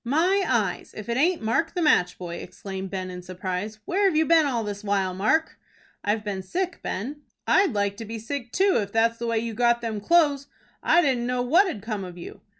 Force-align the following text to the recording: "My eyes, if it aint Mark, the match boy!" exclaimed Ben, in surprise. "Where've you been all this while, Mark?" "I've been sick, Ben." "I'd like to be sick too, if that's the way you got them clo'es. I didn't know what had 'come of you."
"My 0.03 0.43
eyes, 0.47 0.95
if 0.97 1.09
it 1.09 1.17
aint 1.17 1.43
Mark, 1.43 1.75
the 1.75 1.81
match 1.83 2.17
boy!" 2.17 2.37
exclaimed 2.37 2.89
Ben, 2.89 3.11
in 3.11 3.21
surprise. 3.21 3.77
"Where've 3.85 4.15
you 4.15 4.25
been 4.25 4.47
all 4.47 4.63
this 4.63 4.83
while, 4.83 5.13
Mark?" 5.13 5.59
"I've 6.03 6.23
been 6.23 6.41
sick, 6.41 6.79
Ben." 6.81 7.21
"I'd 7.45 7.73
like 7.73 7.97
to 7.97 8.05
be 8.05 8.17
sick 8.17 8.51
too, 8.51 8.77
if 8.77 8.91
that's 8.91 9.19
the 9.19 9.27
way 9.27 9.37
you 9.37 9.53
got 9.53 9.81
them 9.81 10.01
clo'es. 10.01 10.47
I 10.81 11.03
didn't 11.03 11.27
know 11.27 11.43
what 11.43 11.67
had 11.67 11.83
'come 11.83 12.03
of 12.03 12.17
you." 12.17 12.41